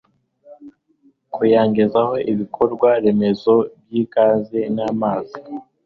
kuyagezaho 1.33 2.15
ibikorwa 2.31 2.89
remezo 3.03 3.53
by'ibanze 3.85 4.59
nk'amazi 4.73 5.39